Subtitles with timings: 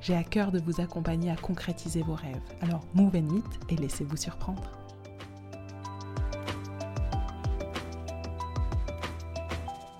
[0.00, 2.40] J'ai à cœur de vous accompagner à concrétiser vos rêves.
[2.60, 4.62] Alors move and meet et laissez-vous surprendre.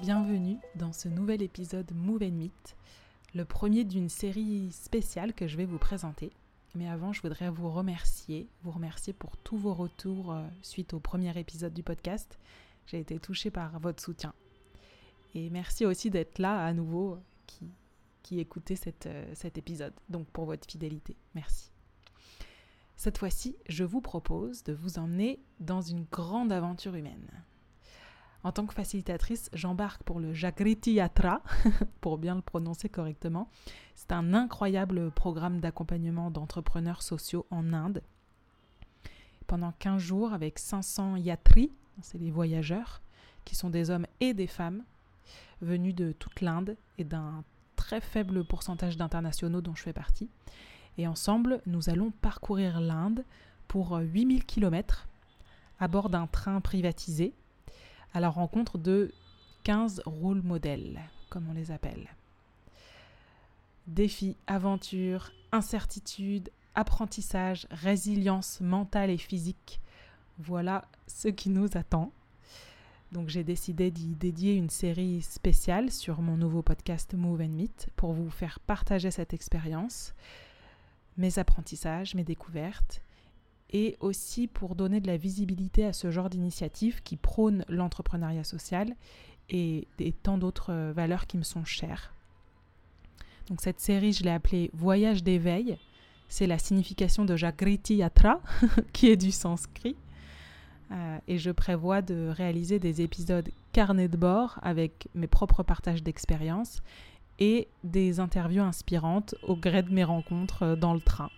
[0.01, 2.77] Bienvenue dans ce nouvel épisode Move and Meet,
[3.35, 6.31] le premier d'une série spéciale que je vais vous présenter.
[6.77, 11.01] Mais avant, je voudrais vous remercier, vous remercier pour tous vos retours euh, suite au
[11.01, 12.39] premier épisode du podcast.
[12.87, 14.33] J'ai été touchée par votre soutien.
[15.35, 17.19] Et merci aussi d'être là à nouveau,
[18.33, 18.75] écoutez
[19.07, 19.95] euh, cet épisode.
[20.09, 21.71] Donc pour votre fidélité, merci.
[22.97, 27.31] Cette fois-ci, je vous propose de vous emmener dans une grande aventure humaine.
[28.45, 31.43] En tant que facilitatrice, j'embarque pour le Jagriti Yatra,
[32.01, 33.51] pour bien le prononcer correctement.
[33.95, 38.03] C'est un incroyable programme d'accompagnement d'entrepreneurs sociaux en Inde.
[39.47, 43.03] Pendant 15 jours, avec 500 yatris, c'est les voyageurs,
[43.45, 44.85] qui sont des hommes et des femmes,
[45.61, 47.45] venus de toute l'Inde et d'un
[47.89, 50.29] très faible pourcentage d'internationaux dont je fais partie.
[50.99, 53.25] Et ensemble, nous allons parcourir l'Inde
[53.67, 55.09] pour 8000 km
[55.81, 57.33] à bord d'un train privatisé
[58.13, 59.11] à la rencontre de
[59.65, 61.01] 15 rôles modèles,
[61.31, 62.15] comme on les appelle.
[63.87, 69.81] Défis, aventures, incertitudes, apprentissage, résilience mentale et physique,
[70.39, 72.13] voilà ce qui nous attend.
[73.13, 77.89] Donc j'ai décidé d'y dédier une série spéciale sur mon nouveau podcast Move and Meet
[77.97, 80.15] pour vous faire partager cette expérience,
[81.17, 83.01] mes apprentissages, mes découvertes
[83.71, 88.95] et aussi pour donner de la visibilité à ce genre d'initiative qui prône l'entrepreneuriat social
[89.51, 89.89] et,
[90.23, 92.15] tant d'autres valeurs qui me sont chères.
[93.49, 95.79] Donc cette série, je l'ai appelée Voyage d'éveil.
[96.29, 98.43] C'est la signification de Jagriti Yatra,
[98.93, 99.97] qui est du sanskrit.
[100.91, 106.03] Euh, et je prévois de réaliser des épisodes carnet de bord avec mes propres partages
[106.03, 106.83] d'expériences
[107.39, 111.31] et des interviews inspirantes au gré de mes rencontres euh, dans le train.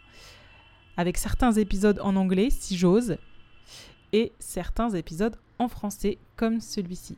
[0.96, 3.16] Avec certains épisodes en anglais, si j'ose,
[4.12, 7.16] et certains épisodes en français, comme celui-ci.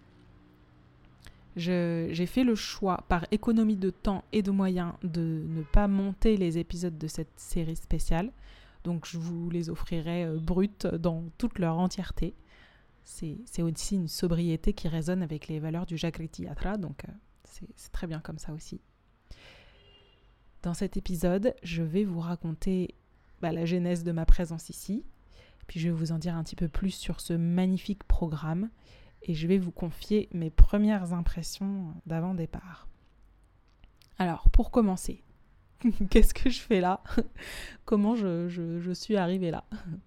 [1.56, 6.36] J'ai fait le choix, par économie de temps et de moyens, de ne pas monter
[6.36, 8.30] les épisodes de cette série spéciale
[8.84, 12.34] donc je vous les offrirai euh, brutes dans toute leur entièreté.
[13.04, 17.12] C'est aussi une sobriété qui résonne avec les valeurs du Jagriti Yatra, donc euh,
[17.44, 18.80] c'est très bien comme ça aussi.
[20.62, 22.94] Dans cet épisode, je vais vous raconter
[23.40, 25.04] bah, la genèse de ma présence ici,
[25.66, 28.70] puis je vais vous en dire un petit peu plus sur ce magnifique programme,
[29.22, 32.88] et je vais vous confier mes premières impressions d'avant-départ.
[34.18, 35.22] Alors, pour commencer,
[36.10, 37.00] qu'est-ce que je fais là?
[37.84, 39.64] Comment je, suis arrivée là?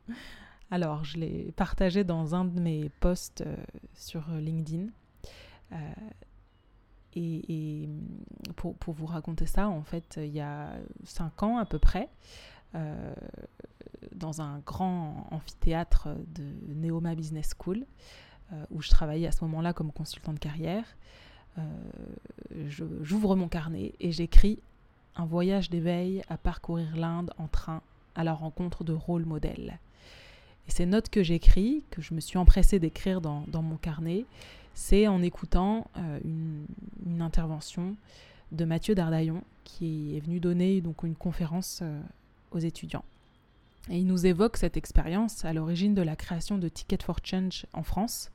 [0.72, 3.56] Alors, je l'ai partagé dans un de mes posts euh,
[3.94, 4.88] sur LinkedIn.
[5.72, 5.76] Euh,
[7.18, 7.88] et,
[8.56, 10.74] pour, vous raconter ça, en fait, il y a
[11.06, 12.10] cinq ans à peu près,
[12.74, 13.14] euh,
[14.14, 16.44] dans un grand amphithéâtre de
[16.74, 17.86] Neoma Business School,
[18.70, 20.84] où je travaillais à ce moment-là comme consultant de carrière,
[23.02, 24.60] j'ouvre mon carnet et j'écris
[25.16, 27.82] un voyage d'éveil à parcourir l'Inde en train
[28.16, 29.80] à la rencontre de rôles modèles.
[30.68, 34.26] Et ces notes que j'écris, que je me suis empressée d'écrire dans, mon carnet,
[34.74, 36.66] c'est en écoutant euh, une,
[37.22, 37.96] intervention
[38.52, 42.02] de Mathieu Dardaillon qui est venu donner donc une conférence euh,
[42.52, 43.06] aux étudiants.
[43.90, 47.66] Et il nous évoque cette expérience à l'origine de la création de Ticket for Change
[47.74, 48.32] en France.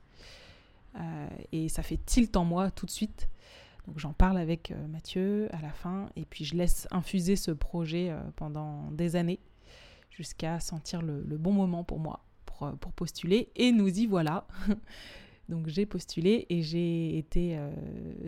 [0.96, 3.28] Euh, et ça fait tilt en moi tout de suite
[3.86, 7.50] donc j'en parle avec euh, Mathieu à la fin et puis je laisse infuser ce
[7.50, 9.40] projet euh, pendant des années
[10.10, 14.46] jusqu'à sentir le, bon moment pour moi pour, euh, pour, postuler et nous y voilà.
[15.48, 17.58] Donc j'ai postulé et j'ai été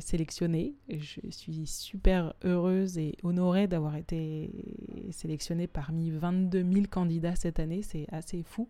[0.00, 0.75] sélectionnée.
[0.88, 4.50] Je suis super heureuse et honorée d'avoir été
[5.12, 7.82] sélectionnée parmi 22 000 candidats cette année.
[7.82, 8.69] C'est assez fou.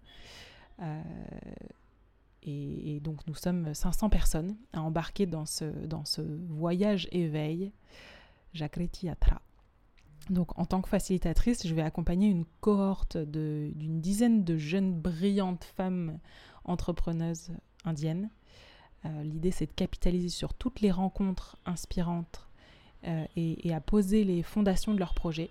[2.44, 7.72] Et, donc nous sommes 500 personnes à embarquer dans ce, dans ce voyage éveil
[8.52, 9.40] Jagriti Yatra.
[10.30, 15.64] Donc en tant que facilitatrice, je vais accompagner une cohorte d'une dizaine de jeunes brillantes
[15.64, 16.18] femmes
[16.64, 17.50] entrepreneuses
[17.84, 18.30] indiennes.
[19.04, 22.46] Euh, l'idée c'est de capitaliser sur toutes les rencontres inspirantes
[23.04, 25.50] euh, et, et, à poser les fondations de leur projet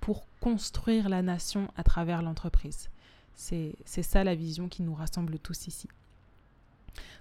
[0.00, 2.90] pour construire la nation à travers l'entreprise.
[3.34, 5.88] C'est ça la vision qui nous rassemble tous ici.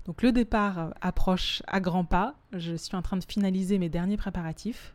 [0.06, 2.36] Donc le départ approche à grands pas.
[2.54, 4.94] Je suis en train de finaliser mes derniers préparatifs.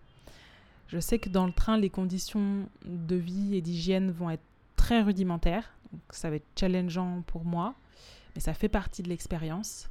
[0.88, 4.42] Je sais que dans le train, les conditions de vie et d'hygiène vont être
[4.76, 5.72] très rudimentaires.
[5.92, 7.74] Donc ça va être challengeant pour moi,
[8.34, 9.88] mais ça fait partie de l'expérience.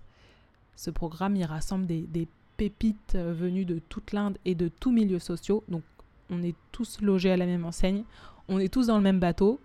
[0.76, 2.28] Ce programme, il rassemble des, des
[2.58, 5.64] pépites venues de toute l'Inde et de tous milieux sociaux.
[5.68, 5.84] Donc
[6.30, 8.04] on est tous logés à la même enseigne,
[8.48, 9.60] on est tous dans le même bateau.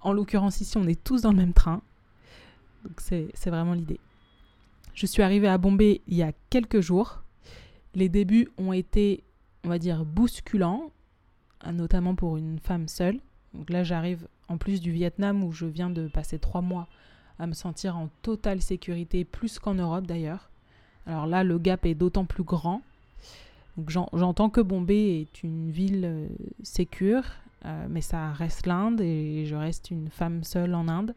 [0.00, 1.82] En l'occurrence ici, on est tous dans le même train.
[2.84, 4.00] Donc c'est vraiment l'idée.
[4.98, 7.22] Je suis arrivée à Bombay il y a quelques jours.
[7.94, 9.22] Les débuts ont été,
[9.62, 10.90] on va dire, bousculants,
[11.72, 13.20] notamment pour une femme seule.
[13.54, 16.88] Donc là, j'arrive en plus du Vietnam où je viens de passer trois mois
[17.38, 20.50] à me sentir en totale sécurité, plus qu'en Europe d'ailleurs.
[21.06, 22.82] Alors là, le gap est d'autant plus grand
[23.86, 26.26] j'entends que Bombay est une ville euh,
[26.64, 27.22] sécure,
[27.64, 31.14] euh, mais ça reste l'Inde et je reste une femme seule en Inde.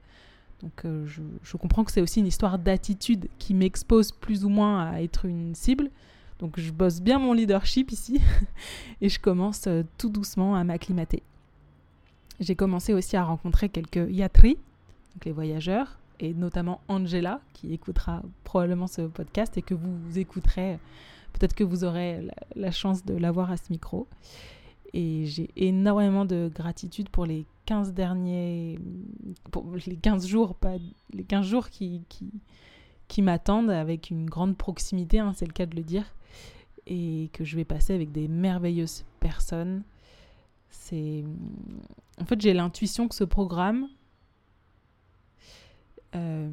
[0.62, 4.92] Donc euh, je, comprends que c'est aussi une histoire d'attitude qui m'expose plus ou moins
[4.92, 5.90] à être une cible.
[6.40, 8.22] Donc je bosse bien mon leadership ici
[9.02, 9.68] et je commence
[9.98, 11.24] tout doucement à m'acclimater.
[12.40, 14.56] J'ai commencé aussi à rencontrer quelques yatris,
[15.14, 20.80] donc les voyageurs, et notamment Angela, qui écoutera probablement ce podcast et que vous écouterez
[21.34, 24.08] Peut-être que vous aurez la, chance de l'avoir à ce micro.
[24.94, 28.80] Et j'ai énormément de gratitude pour les 15 derniers,
[29.88, 30.76] les 15 jours, pas
[31.14, 32.32] les 15 jours qui, qui,
[33.08, 36.06] qui m'attendent avec une grande proximité, hein, c'est le cas de le dire,
[36.88, 39.84] et que je vais passer avec des merveilleuses personnes.
[40.70, 41.24] C'est,
[42.20, 43.88] en fait, j'ai l'intuition que ce programme
[46.16, 46.50] euh,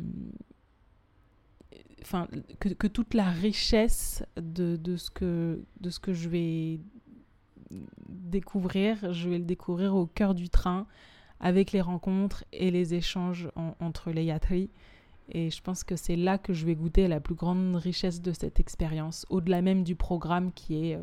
[2.02, 2.28] enfin,
[2.60, 6.80] que, toute la richesse de, ce que, de ce que je vais
[8.28, 10.86] découvrir, je vais le découvrir au cœur du train
[11.40, 13.48] avec les rencontres et les échanges
[13.80, 14.70] entre les yatris.
[15.30, 18.32] Et je pense que c'est là que je vais goûter la plus grande richesse de
[18.32, 21.02] cette expérience, au-delà même du programme qui est euh,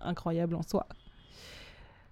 [0.00, 0.86] incroyable en soi.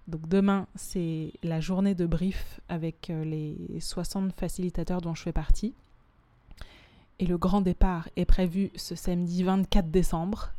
[0.07, 5.31] Donc demain, c'est la journée de brief avec euh, les 60 facilitateurs dont je fais
[5.31, 5.73] partie.
[7.19, 10.51] Et le grand départ est prévu ce samedi 24 décembre.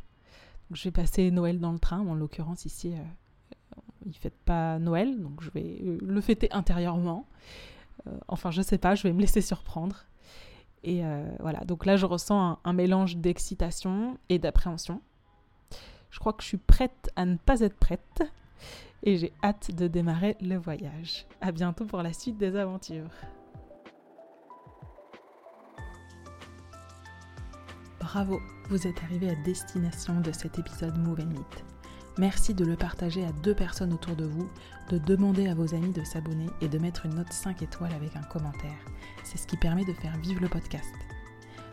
[0.71, 1.99] je vais passer Noël dans le train.
[1.99, 3.03] En l'occurrence, ici, euh,
[4.05, 7.25] il ne fête pas Noël, donc je vais euh, le fêter intérieurement.
[8.07, 10.05] Euh, enfin, je sais pas, je vais me laisser surprendre.
[10.85, 11.01] Et
[11.39, 14.99] voilà, donc là, je ressens un, mélange d'excitation et d'appréhension.
[16.09, 18.21] Je crois que je suis prête à ne pas être prête.
[19.03, 21.25] Et j'ai hâte de démarrer le voyage.
[21.39, 23.09] À bientôt pour la suite des aventures.
[28.01, 31.63] Bravo, vous êtes arrivé à destination de cet épisode Move and.
[32.19, 34.47] Merci de le partager à deux personnes autour de vous,
[34.89, 38.15] de demander à vos amis de s'abonner et de mettre une note 5 étoiles avec
[38.15, 38.77] un commentaire.
[39.23, 40.93] C'est ce qui permet de faire vivre le podcast.